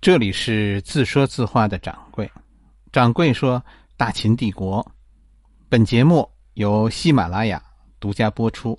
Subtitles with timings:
[0.00, 2.30] 这里是自说自话的掌柜。
[2.90, 3.62] 掌柜说
[3.98, 4.94] ：“大秦帝国。”
[5.68, 7.62] 本节目由喜马拉雅
[8.00, 8.78] 独家播出。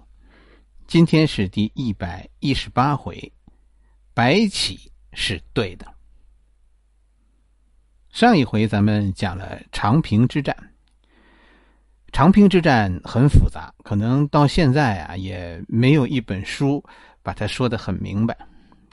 [0.88, 3.31] 今天是第一百一十八回，
[4.15, 5.86] 白起是对的。
[8.09, 10.57] 上一回咱们讲了长平之战。
[12.11, 16.83] 长平之战很复杂，可能到现在啊也没有一本书
[17.21, 18.35] 把它说的很明白。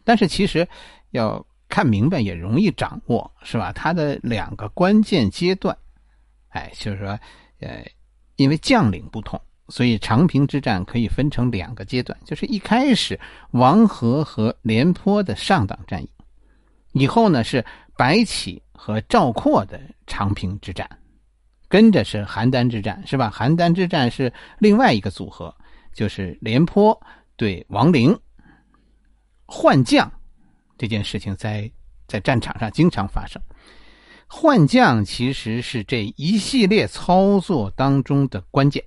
[0.05, 0.69] 但是其实
[1.13, 1.43] 要。
[1.69, 3.73] 看明白也容易掌握，是吧？
[3.73, 5.77] 它的两个关键阶段，
[6.49, 7.09] 哎，就是说，
[7.61, 7.85] 呃，
[8.37, 13.21] 因为将领不同，所以长平之战可以分成两个阶段，就是一开始
[13.51, 16.11] 王和和廉颇的上党战役，
[16.93, 17.65] 以后呢是
[17.97, 20.89] 白起和赵括的长平之战，
[21.69, 23.31] 跟着是邯郸之战，是吧？
[23.35, 25.55] 邯郸之战是另外一个组合，
[25.93, 26.99] 就是廉颇
[27.37, 28.19] 对王陵
[29.45, 30.11] 换将。
[30.79, 31.71] 这件事情在
[32.07, 33.43] 在战场上经常发生，
[34.27, 38.83] 换将其实是这一系列操作当中的关键。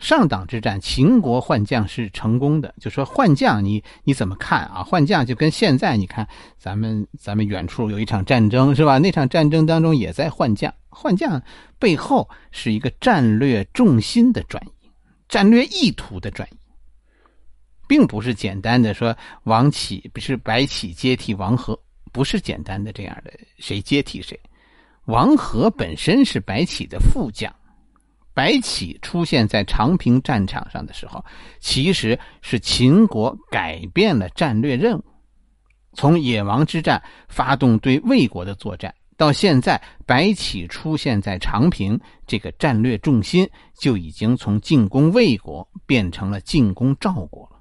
[0.00, 2.74] 上党之战，秦国换将是成功的。
[2.80, 4.82] 就说换将，你你怎么看啊？
[4.82, 8.98] 换将就跟现在你看，咱们咱们远处有一场战争是吧？
[8.98, 11.40] 那场战争当中也在换将，换将
[11.78, 14.90] 背后是一个战略重心的转移，
[15.28, 16.56] 战略意图的转移。
[17.86, 21.78] 并不是简单的说王启不是白起接替王和，
[22.12, 24.38] 不是简单的这样的谁接替谁。
[25.06, 27.54] 王和本身是白起的副将，
[28.32, 31.22] 白起出现在长平战场上的时候，
[31.60, 35.04] 其实是秦国改变了战略任务。
[35.92, 47.53] 从野王之战发动对魏国的作战，到现在白起出现在长平，这个战略重心就已经从进攻魏国变成了进攻赵国了。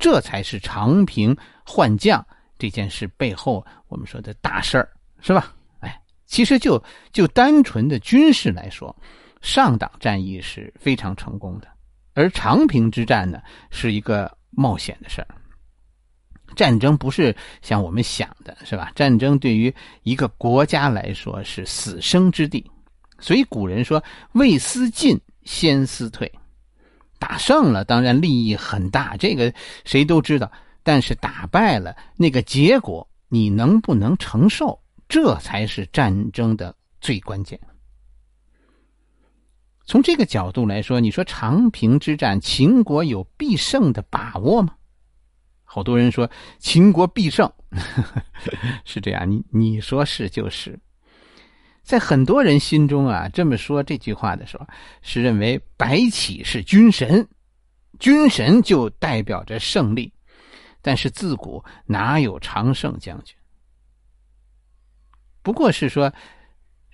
[0.00, 2.26] 这才是长平换将
[2.58, 4.88] 这件事背后我们说的大事儿，
[5.20, 5.54] 是吧？
[5.80, 8.96] 哎，其实就就单纯的军事来说，
[9.42, 11.68] 上党战役是非常成功的，
[12.14, 13.40] 而长平之战呢
[13.70, 15.28] 是一个冒险的事儿。
[16.56, 18.90] 战争不是像我们想的，是吧？
[18.96, 19.72] 战争对于
[20.02, 22.68] 一个国家来说是死生之地，
[23.18, 26.30] 所以古人说“未思进，先思退”。
[27.20, 29.54] 打胜了，当然利益很大，这个
[29.84, 30.50] 谁都知道。
[30.82, 37.60] 但是打败了，那个结果你能不能承受，这才是战争的最关键。
[39.84, 44.74] 从这个角度来说，你说长平之战，秦国有必胜的把握吗？
[45.64, 47.52] 好多人说秦国必胜，
[48.84, 50.80] 是这样，你你说是就是。
[51.90, 54.64] 在很多人心中啊，这么说这句话的时候，
[55.02, 57.26] 是认为白起是军神，
[57.98, 60.12] 军神就代表着胜利。
[60.82, 63.34] 但是自古哪有常胜将军？
[65.42, 66.12] 不过是说，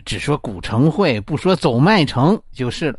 [0.06, 2.98] 只说古城会，不说走麦城就是了。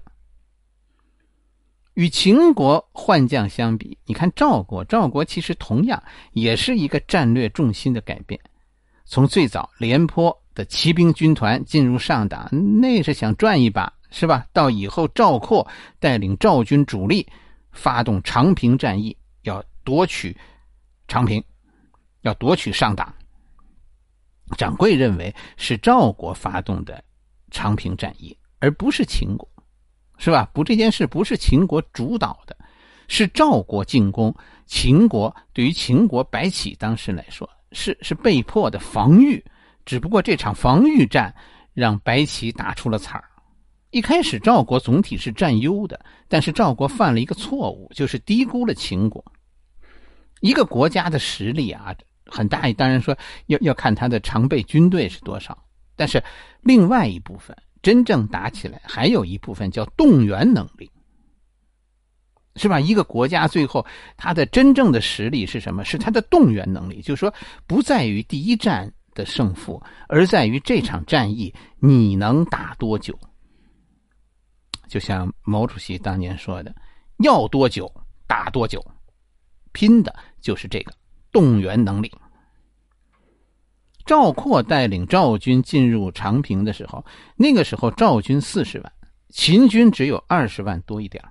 [1.96, 6.03] 与秦国换将相比，你看赵国，赵国其实同样
[6.34, 8.40] 也是一个战略重心的改变，
[9.03, 10.44] 从最早廉颇。
[10.57, 12.50] 的骑兵军团进入上党，
[12.81, 14.47] 那是想赚一把，是吧？
[14.51, 15.68] 到以后赵括
[16.00, 17.28] 带领赵军主力
[17.72, 20.35] 发动长平战役，要夺取
[21.07, 21.44] 长平，
[22.22, 23.13] 要夺取上党。
[24.57, 27.03] 掌柜认为是赵国发动的
[27.51, 29.47] 长平战役，而不是秦国，
[30.18, 30.50] 是吧？
[30.53, 32.57] 不，这件事不是秦国主导的，
[33.07, 34.35] 是赵国进攻
[34.66, 35.35] 秦国。
[35.53, 39.45] 对于秦国白起当时来说，是是被迫的防御。
[39.88, 41.34] 只不过这场防御战
[41.74, 43.24] 让白起打出了彩儿。
[43.92, 49.24] 一开始赵国总体是占优的，但是赵国犯了一个错误，就是低估了秦国。
[50.42, 55.58] 一个国家的实力啊很大，当然说要要看他的常备军队是多少，
[55.96, 56.22] 但是
[56.59, 60.92] 另外一部分真正打起来，还有一部分叫动员能力，
[62.58, 62.78] 是吧？
[62.78, 63.86] 一个国家最后
[64.18, 65.86] 他的真正的实力是什么？
[65.86, 67.34] 是他的动员能力，就是说
[67.66, 68.92] 不在于第一战。
[69.18, 73.18] 的胜负，而在于这场战役你能打多久。
[74.88, 76.74] 就像毛主席当年说的
[77.19, 77.92] ：“要多久
[78.28, 78.80] 打多久。”
[79.74, 80.94] 拼的就是这个
[81.31, 82.12] 动员能力。
[84.06, 87.06] 赵括带领赵军进入长平的时候，
[87.36, 88.94] 那个时候赵军四十万，
[89.30, 91.22] 秦军只有二十万多一点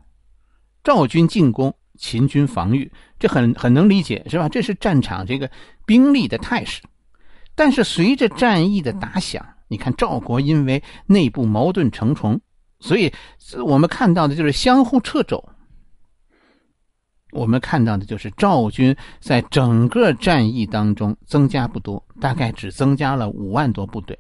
[0.85, 4.49] 赵军进攻，秦军防御，这很很能理解，是吧？
[4.49, 5.51] 这是战场这个
[5.87, 6.83] 兵力的态势。
[7.57, 12.41] 但是随着战役的打响，你看赵国因为内部矛盾重重，
[12.79, 13.13] 所以
[13.65, 15.43] 我们看到的就是相互掣肘。
[17.33, 24.19] 我们看到的就是赵军在整个战役当中增加不多，大概只增加了五万多部队，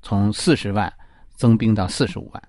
[0.00, 0.92] 从四十万
[1.36, 2.42] 增兵到四十五万。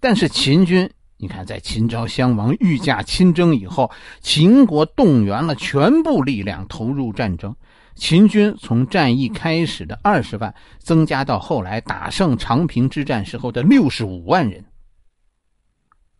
[0.00, 3.90] 但是秦军，你看，在秦昭襄王御驾亲征以后，
[4.20, 7.54] 秦国动员了全部力量投入战争。
[7.94, 14.64] 秦军从战役开始的二十万，增加到后来打胜长平之战时候的六十五万人。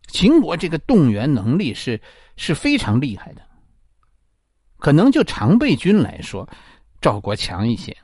[0.06, 2.00] 秦国这个动员能力是
[2.37, 3.43] 是非常厉害的。
[4.79, 6.49] 可能就常备军来说，
[7.00, 7.97] 赵国强一些，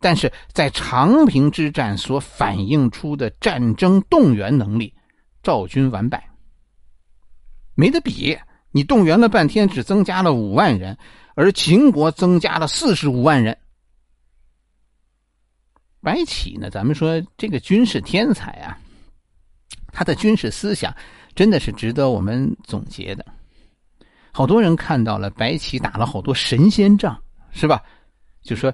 [0.00, 4.92] 但是在长平之战所反映出的战争动员能力，
[5.42, 6.28] 赵军完败，
[7.74, 8.36] 没得比。
[8.72, 10.98] 你动员了半天，只增加了五万人。
[11.36, 13.56] 而秦国增加了四十五万人。
[16.00, 16.70] 白起呢？
[16.70, 18.78] 咱们说这个军事天才啊，
[19.92, 20.94] 他的军事思想
[21.34, 23.24] 真的是值得我们总结的。
[24.32, 27.20] 好多人看到了白起打了好多神仙仗，
[27.52, 27.82] 是吧？
[28.42, 28.72] 就说，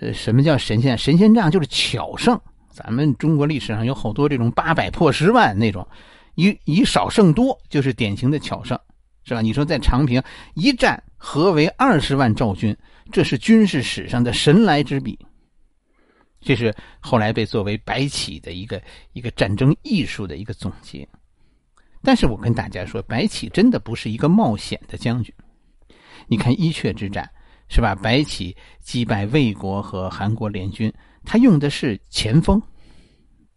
[0.00, 0.98] 呃，什么叫神仙？
[0.98, 2.38] 神仙仗就是巧胜。
[2.70, 5.86] 咱们中国历史上有好多这种八百破十万那种，
[6.34, 8.76] 以以少胜多，就是典型的巧胜。
[9.24, 9.40] 是吧？
[9.40, 10.22] 你说在长平
[10.54, 12.76] 一战合围二十万赵军，
[13.10, 15.18] 这是军事史上的神来之笔。
[16.40, 18.82] 这是后来被作为白起的一个
[19.12, 21.08] 一个战争艺术的一个总结。
[22.02, 25.32] 但是我跟大家说，白起真的不是一个冒险的将军。
[26.26, 27.30] 你看伊阙之战，
[27.68, 27.94] 是吧？
[27.94, 30.92] 白起击败魏国和韩国联军，
[31.24, 32.60] 他用的是前锋。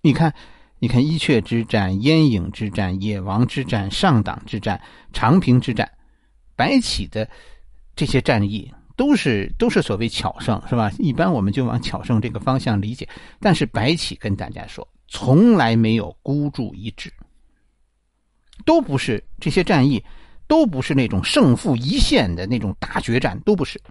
[0.02, 0.34] 你看。
[0.80, 4.80] 你看伊阙之战、燕郢之战、野王之战、上党之战、
[5.14, 5.90] 长平之战，
[6.56, 7.28] 白起的
[7.96, 10.92] 这些战役都是都是所谓巧胜，是吧？
[11.00, 13.08] 一般我们就往巧胜这个方向理解。
[13.40, 17.12] 但是白起跟大家说，从来没有孤注一掷，
[18.66, 20.04] 都不是这些战役，
[20.46, 23.82] 都不是那种胜负一线的那种大决战，都不是。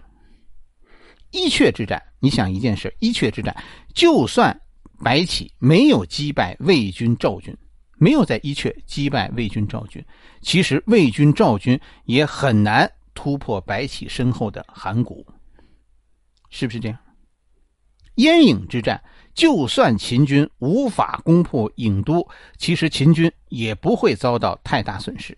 [1.31, 3.55] 伊阙之战，你想一件事：伊阙之战，
[3.93, 4.61] 就算。
[5.03, 7.55] 白起没有击败魏军赵军，
[7.97, 10.03] 没有在伊阙击败魏军赵军，
[10.41, 15.25] 其实魏军赵军也很难突破白起身后的函谷，
[16.49, 16.97] 是不是这样？
[18.15, 19.03] 燕郢之战，
[19.33, 22.25] 就算秦军无法攻破郢都，
[22.57, 25.37] 其实秦军也不会遭到太大损失。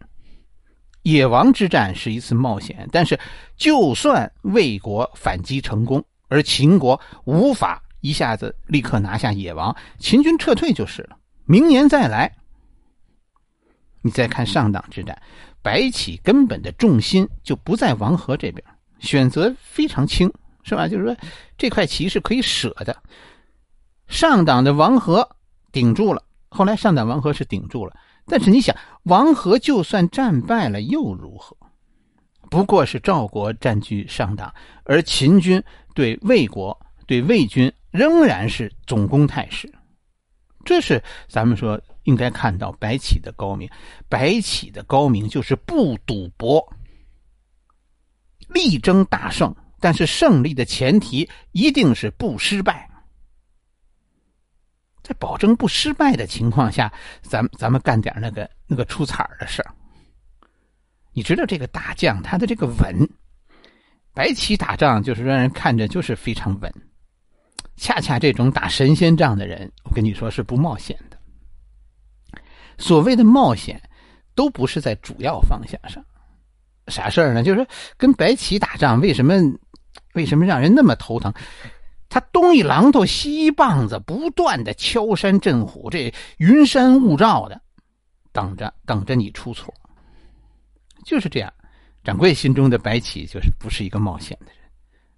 [1.01, 3.19] 野王之战是一次冒险，但是
[3.56, 7.81] 就算魏国反击成功，而秦国无法。
[8.07, 11.18] 一下子立刻拿下野王，秦军撤退就是了。
[11.44, 12.33] 明年再来。
[14.01, 15.21] 你再看上党之战，
[15.62, 18.63] 白起根本的重心就不在王河这边，
[19.00, 20.31] 选择非常轻，
[20.63, 20.88] 是吧？
[20.88, 21.18] 就是说
[21.57, 22.95] 这块棋是可以舍的。
[24.07, 25.36] 上党的王河
[25.74, 27.94] 顶住了，后来上党王河是顶住了，
[28.25, 28.74] 但是你想，
[29.04, 31.57] 王河就算战败了又如何？
[32.50, 34.54] 不过是赵国占据上党，
[34.86, 35.62] 而秦军
[35.94, 37.74] 对魏国对魏军。
[37.92, 39.72] 仍然是总攻态势，
[40.66, 43.69] 这是咱们说应该看到白起的高明。
[44.10, 46.66] 白起的高明就是不赌博，
[48.50, 49.56] 力争大胜。
[49.80, 52.89] 但是胜利的前提一定是不失败，
[55.04, 56.92] 在保证不失败的情况下，
[57.22, 59.72] 咱咱们干点那个那个出彩的事儿。
[61.13, 63.07] 你知道这个大将他的这个稳，
[64.16, 66.74] 白起打仗就是让人看着就是非常稳。
[67.78, 71.18] 恰恰这种打神仙仗的人，我跟你说是不冒险的。
[72.78, 73.81] 所谓的冒险，
[74.36, 76.04] 都不是在主要方向上。
[76.88, 77.44] 啥事儿呢？
[77.44, 77.66] 就是，
[77.98, 79.34] 跟白起打仗，为什么
[80.14, 81.34] 为什么让人那么头疼？
[82.10, 87.62] 他东一榔头西一棒子，不断的敲山震虎，这云山雾罩的，
[88.31, 89.74] 等着等着你出错。
[91.04, 91.54] 就是这样，
[92.04, 94.56] 掌柜心中的白起就是不是一个冒险的人。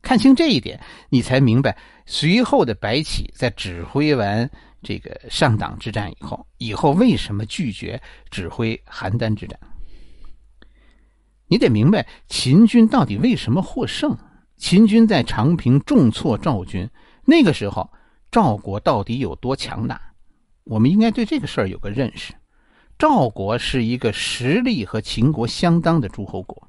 [0.01, 1.77] 看清这一点，你才明白，
[2.11, 4.49] 随后的白起在指挥完
[4.81, 8.01] 这个上党之战以后，以后为什么拒绝
[8.31, 9.59] 指挥邯郸之战？
[11.45, 14.17] 你得明白秦军到底为什么获胜？
[14.57, 16.89] 秦军在长平重挫赵军，
[17.25, 17.91] 那个时候
[18.31, 20.01] 赵国到底有多强大？
[20.63, 22.33] 我们应该对这个事儿有个认识。
[22.97, 26.67] 赵国是一个实力和秦国相当的诸侯国，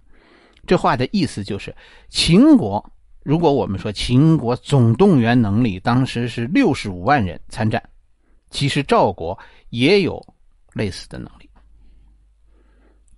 [0.67, 1.75] 这话的意思就是
[2.11, 2.93] 秦国。
[3.23, 7.83] 如果我们说秦国总动员能力当时是六十五万人参战，
[8.51, 10.25] 其实赵国也有
[10.73, 11.49] 类似的能力。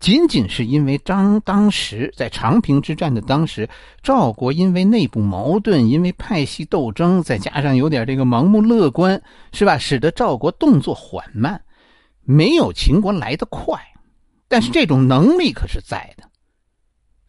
[0.00, 3.68] 仅仅是因为张当时在长平之战的当时，
[4.02, 9.78] 赵国因为内部矛盾，因为派系斗争，再加上有点这个盲目乐观，是吧？
[9.78, 11.62] 使得赵国动作缓慢，
[12.24, 13.80] 没有秦国来得快。
[14.48, 16.28] 但是这种能力可是在的。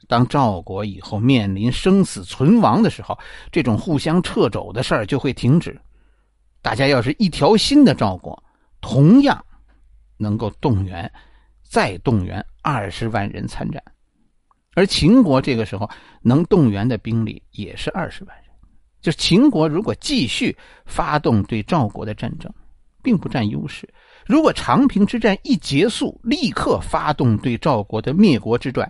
[0.08, 3.18] 当赵国以后面临生死存亡的时候，
[3.52, 5.80] 这种互相掣肘的事儿就会停止。
[6.62, 8.42] 大家要是一条心的赵国，
[8.82, 9.44] 同样
[10.18, 11.12] 能够动员，
[11.62, 13.84] 再动员二十万人参战。
[14.76, 15.90] 而秦国这个时候
[16.22, 18.46] 能动员的兵力也是二十万人。
[19.02, 20.56] 就是秦国如果继续
[20.86, 22.50] 发动对赵国的战争，
[23.02, 23.88] 并不占优势。
[24.26, 28.90] 如果长平之战一结束，立刻发动对赵国的灭国之战，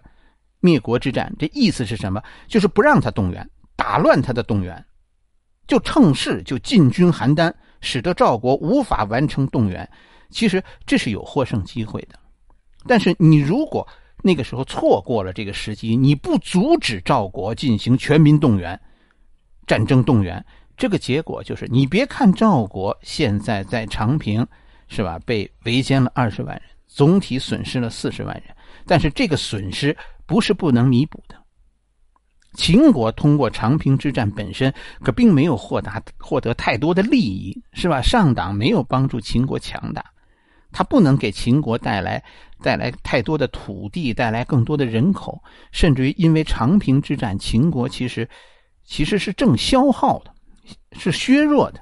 [0.63, 2.24] 灭国之战，这意思是什么？
[2.48, 4.84] 就是不让他动员，打乱他的动员，
[5.67, 9.88] 就趁势就进军邯郸，使得赵国无法完成动员。
[10.29, 12.17] 其实这是有获胜机会的，
[12.88, 13.86] 但是你如果
[14.24, 18.79] 那个时候错过了这个时机，你不阻止赵国进行全民动员。
[19.65, 20.43] 战争动员，
[20.75, 24.46] 这个结果就是，你别看赵国现在在长平，
[24.88, 25.17] 是吧？
[25.25, 28.55] 被围歼了二十万人，总体损失了四十万人，
[28.86, 31.35] 但是这个损失不是不能弥补的。
[32.53, 38.01] 秦国通过长平之战本身，可并没有获得获得太多的利益，是吧？
[38.01, 40.05] 上党没有帮助秦国强大，
[40.71, 42.23] 他不能给秦国带来
[42.61, 48.29] 带来太多的土地，带来更多的人口，甚至于因为长平之战，秦国其实。
[48.85, 50.35] 其实是正消耗的，
[50.99, 51.79] 是削弱的。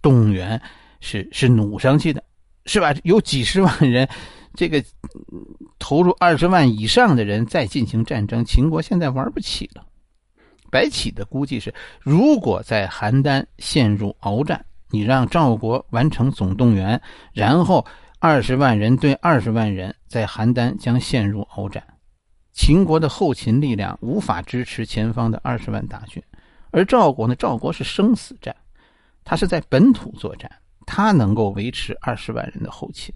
[0.00, 0.62] 动员
[1.00, 2.22] 是是努上去的，
[2.66, 2.94] 是吧？
[3.02, 4.08] 有几十万人，
[4.54, 4.84] 这个
[5.78, 9.86] 投入二十万以上的人再进行战争，秦国现在玩不起了。
[10.70, 17.00] 白起的估计是，如果在邯郸陷入鏖战，你让赵国完成总动员，
[17.32, 17.84] 然后
[18.18, 21.82] 二十万人对二十万人，在邯郸将陷入鏖战。
[22.52, 26.22] 秦国的后勤力量无法支持前方的二十万大军，
[26.70, 27.34] 而赵国呢？
[27.34, 28.54] 赵国是生死战，
[29.24, 30.50] 他是在本土作战，
[30.86, 33.14] 他能够维持二十万人的后勤。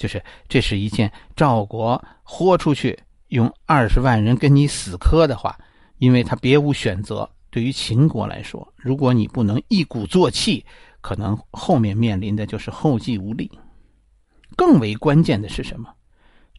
[0.00, 5.58] 就是这是一件赵国豁出去用二十万人跟你死磕的话，
[5.98, 7.28] 因为他别无选择。
[7.50, 10.64] 对于秦国来说，如果你不能一鼓作气，
[11.02, 13.50] 可能后面面临的就是后继无力。
[14.56, 15.92] 更为关键的是什么？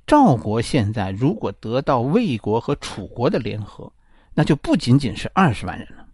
[0.06, 3.92] 赵国现在如果得到魏国和楚国的联合，
[4.36, 6.06] 那就不仅仅是二十万人了，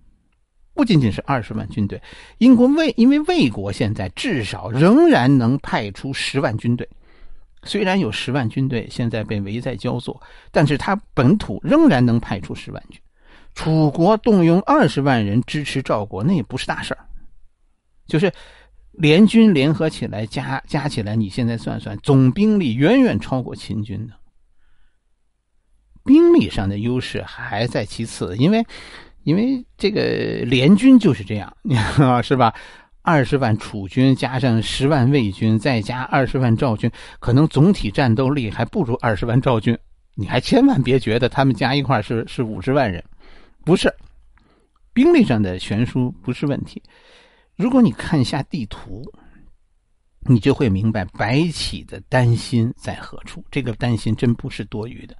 [0.74, 2.02] 不仅仅是二十万军队。
[2.38, 6.88] 英国魏因为魏国现在至少仍然能派出十万军队，
[7.68, 10.20] 虽然有十万军队现在被围在焦作，
[10.52, 13.00] 但是他本土仍然能派出十万军。
[13.54, 17.06] 楚国动用二十万人支持赵国，那也不是大事儿，
[18.08, 18.32] 就是。
[19.00, 24.14] 联军联合起来加加起来，你现在算算，总兵力远远超过秦军的。
[26.04, 28.66] 兵力上的优势还在其次，因为
[29.22, 31.56] 因为这个联军就是这样，
[32.24, 32.56] 是吧？
[33.08, 39.78] 二十万楚军加上十万魏军，再加二十万赵军，可能总体战斗力还不如二十万赵军。
[40.14, 43.02] 你还千万别觉得他们加一块是是五十万人，
[43.64, 43.90] 不是。
[44.92, 46.84] 兵力上的悬殊不是问题。
[47.56, 49.10] 如果你看一下地图，
[50.28, 53.42] 你就会明白白起的担心在何处。
[53.50, 55.16] 这个担心真不是多余的。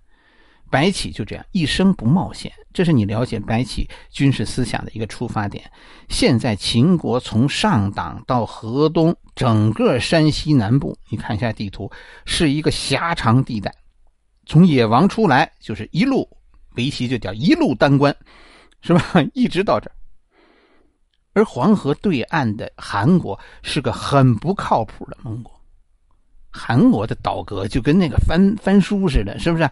[0.70, 5.70] 白起就这样一生不冒险，这是你了解白起军事思想的一个出发点。
[6.10, 11.92] 现在秦国从上党到河东，整个山西南部，你看一下地图，
[12.26, 13.74] 是一个狭长地带。
[14.46, 16.30] 从野王出来，就是一路
[16.76, 18.16] 围棋，就叫一路单关，
[18.82, 19.04] 是吧？
[19.34, 19.94] 一直到这儿。
[21.34, 25.52] 而黄河对岸的韩国是个很不靠谱的盟国，
[26.50, 29.70] 韩国的倒戈就跟那个翻翻书似的，是不是？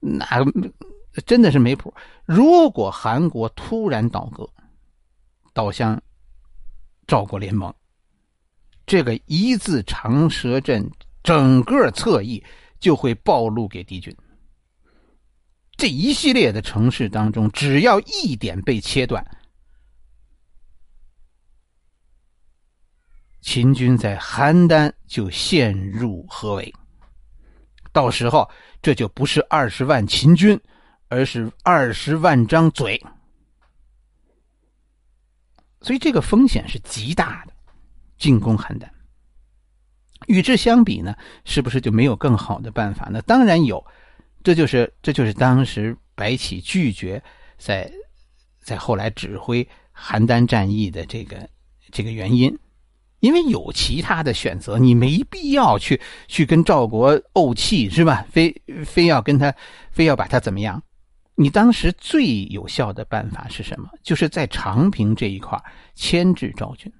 [0.00, 0.26] 那
[1.26, 1.92] 真的是没谱。
[2.24, 4.48] 如果韩国突然倒戈，
[5.52, 6.00] 倒向
[7.06, 7.74] 赵国联盟，
[8.86, 10.90] 这个一字长蛇阵
[11.22, 12.42] 整个侧翼
[12.78, 14.16] 就会暴露给敌军。
[15.76, 19.24] 这一系列的城市当中，只要一点被切断。
[23.40, 26.74] 秦军在邯郸就陷入合围，
[28.00, 28.48] 到时候
[28.80, 30.58] 这就不是二十万秦军，
[31.08, 32.98] 而是二十万张嘴，
[35.82, 37.52] 所以这个风险是极大的。
[38.16, 38.88] 进攻邯郸，
[40.28, 41.14] 与之相比呢，
[41.44, 43.20] 是不是就没有更好的办法呢？
[43.22, 43.84] 当然有，
[44.42, 47.22] 这就是这就是当时白起拒绝
[47.58, 47.90] 在
[48.62, 49.62] 在后来指挥
[49.94, 51.46] 邯郸战役的这个
[51.92, 52.58] 这个原因。
[53.20, 58.26] 因为有其他的选择，你没必要去去跟赵国怄气，是吧？
[58.30, 59.54] 非非要跟他，
[59.90, 60.82] 非要把他怎么样？
[61.36, 63.88] 你当时最有效的办法是什么？
[64.02, 65.62] 就是在长平这一块
[65.94, 66.92] 牵制赵军，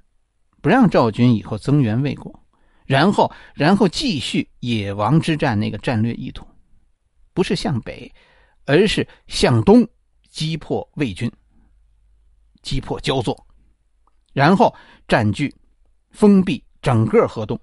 [0.63, 2.43] 不让赵军以后增援魏国，
[2.87, 6.47] 然后然后继续野王之战那个战略意图。
[7.33, 8.11] 不是向北，
[8.67, 9.87] 而是向东
[10.29, 11.31] 击破魏军，
[12.63, 13.47] 击破焦作，
[14.33, 14.75] 然后
[15.07, 15.55] 占据、
[16.11, 17.59] 封闭整个河东。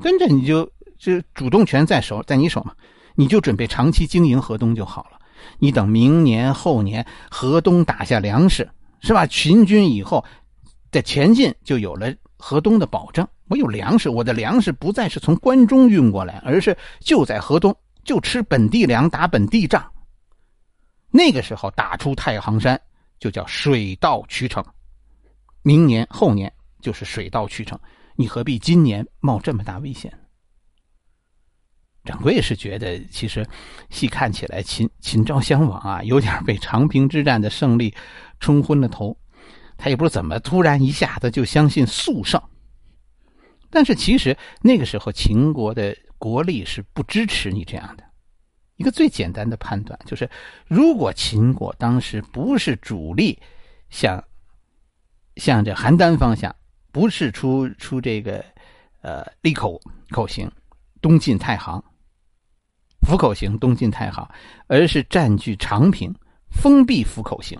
[0.00, 0.68] 跟着你就
[0.98, 2.74] 这主动权在手，在你手嘛，
[3.14, 5.18] 你就准备长期经营河东就好了。
[5.58, 8.68] 你等明年后年河东打下粮食，
[9.00, 9.26] 是吧？
[9.26, 10.24] 秦军以后
[10.90, 13.26] 的前进就有了河东的保证。
[13.48, 19.84] 我有粮食，我的粮食不再是从关中运过来，而是就在河东，就吃本地粮，打本地仗。
[21.10, 22.80] 那个时候打出太行山，
[23.18, 24.64] 就叫水到渠成。
[25.62, 26.50] 明年后年
[26.82, 27.80] 就是水到渠成，
[28.16, 30.12] 你何必今年冒这么大危险？
[32.04, 33.46] 掌柜是觉得，其实
[33.88, 37.94] 细看起来，秦秦昭襄王啊，有点被长平之战的胜利
[38.40, 39.16] 冲昏了头。
[39.78, 42.42] 他也不知怎么突然一下子就相信速胜。
[43.70, 48.04] 但是其实那个时候，秦国的国力是不支持你这样的。
[48.76, 50.28] 一个最简单的判断就是，
[50.66, 53.40] 如果秦国当时不是主力
[53.90, 54.22] 向
[55.36, 56.54] 向着邯郸方向，
[56.92, 58.44] 不是出出这个
[59.00, 59.80] 呃利口
[60.10, 60.48] 口型
[61.00, 61.82] 东进太行，
[63.00, 64.28] 府口型东进太行，
[64.68, 66.14] 而是占据长平，
[66.50, 67.58] 封闭府口型，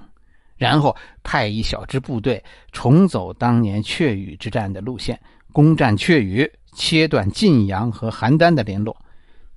[0.56, 5.18] 然后派一小支部队重走当年阙羽之战的路线。
[5.52, 8.96] 攻占阙羽，切断晋阳和邯郸的联络，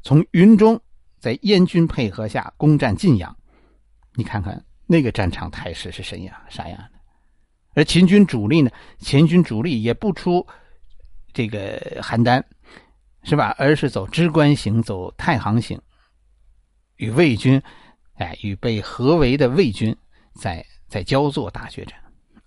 [0.01, 0.77] 从云中
[1.19, 3.33] 在燕军配合下攻占晋阳。
[4.13, 6.77] 你看看那个战场态势是什样啥样？
[7.75, 8.71] 而秦军主力呢？
[8.99, 10.45] 秦军主力也不出
[11.33, 12.41] 这个邯郸，
[13.23, 13.53] 是吧？
[13.57, 15.79] 而是走支关行，走太行行，
[16.95, 17.61] 与魏军，
[18.15, 19.95] 哎，与被合围的魏军
[20.33, 21.99] 在在焦作大决战。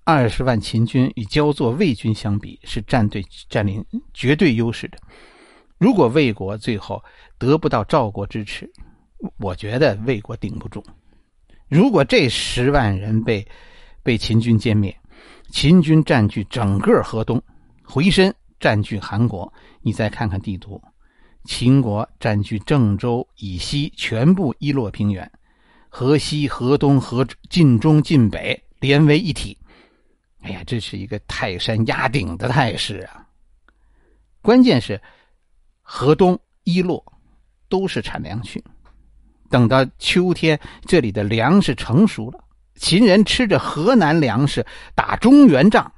[0.04, 4.96] 二十万秦军与焦作魏军相比，是战队占领绝对优势的。
[5.76, 7.04] 如果魏国最后
[7.36, 8.68] 得不到赵国支持，
[9.38, 10.82] 我觉得魏国顶不住。
[11.68, 13.46] 如果这十万人被
[14.02, 14.98] 被秦军歼灭，
[15.50, 17.42] 秦军占据整个河东，
[17.82, 20.80] 回身占据韩国，你再看看地图，
[21.44, 25.30] 秦国占据郑州以西全部伊洛平原，
[25.88, 29.56] 河西、河东、河晋中、晋北连为一体。
[30.40, 33.26] 哎呀，这是一个泰山压顶的态势啊！
[34.40, 35.00] 关键是
[35.82, 37.04] 河东、伊洛
[37.68, 38.62] 都是产粮区，
[39.50, 42.44] 等到秋天这里的粮食成熟了，
[42.78, 44.64] 秦人吃着河南粮食
[44.94, 45.92] 打中原仗。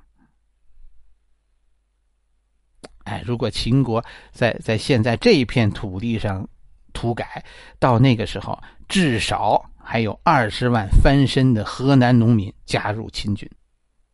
[3.04, 6.46] 哎，如果秦国在在现在这一片土地上
[6.92, 7.44] 土改，
[7.78, 13.48] 到那个时候至少还有二十万翻身的河南农民加入秦军。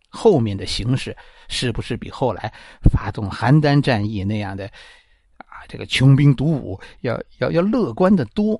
[0.08, 1.14] 后面的形势
[1.48, 2.50] 是不是比后来
[2.90, 4.64] 发动邯郸战役那样的
[5.36, 5.66] 啊？
[5.68, 8.58] 这个穷兵黩武要要要乐观的多。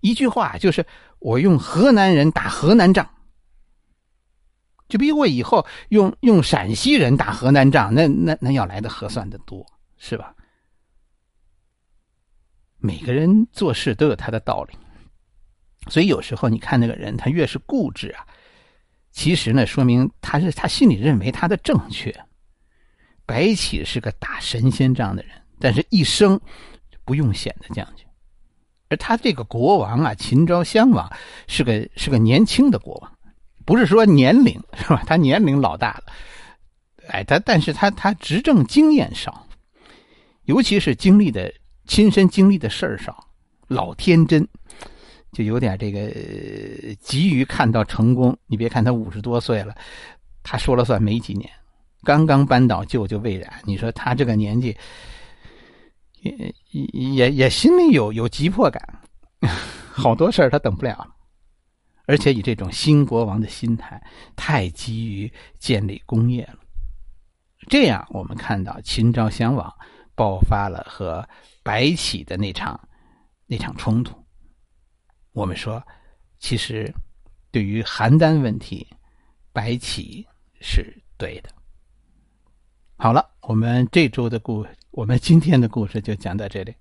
[0.00, 0.84] 一句话就是，
[1.20, 3.08] 我用河南人打河南仗，
[4.88, 9.64] 就比我以后用用陕西人打河南仗，那那那要来的合算的多，
[9.96, 10.34] 是吧？
[12.78, 14.74] 每个人做事都有他的道理，
[15.88, 18.26] 所以有时候你看那个人，他越是固执啊。
[19.12, 22.14] 其实呢，说明他是他心里认为他的正确。
[23.26, 26.40] 白起是个打神仙仗的人，但是一生
[27.04, 28.06] 不用险的将军。
[28.90, 31.10] 而他这个国王啊，秦昭襄王
[31.46, 33.10] 是个是个年轻的国王，
[33.64, 35.02] 不是说年龄是吧？
[35.06, 36.12] 他年龄老大了，
[37.08, 39.46] 哎，他但是他他执政经验少，
[40.44, 41.50] 尤其是经历的
[41.86, 43.24] 亲身经历的事儿少，
[43.68, 44.46] 老天真。
[45.32, 46.10] 就有点这个
[47.00, 48.36] 急于看到成功。
[48.48, 49.72] 你别看他五十多岁了，
[50.42, 51.48] 他说了算没几年。
[52.02, 54.76] 刚刚扳倒舅舅魏冉，你说他这个年纪，
[56.20, 59.02] 也也也心里有有急迫感，
[59.90, 61.14] 好多事儿他等不了了。
[62.06, 64.02] 而且以这种新国王的心态，
[64.34, 66.58] 太急于建立功业了。
[67.68, 69.72] 这样，我们看到秦昭襄王
[70.16, 71.28] 爆发了和
[71.62, 72.88] 白起的那场
[73.46, 74.18] 那场冲突。
[75.32, 75.80] 我们说，
[76.40, 76.92] 其实
[77.52, 78.86] 对于邯郸问题，
[79.52, 80.26] 白起
[80.60, 81.50] 是对的。
[83.02, 86.74] 好了，我们这周的故，我们今天的故事就讲到这里。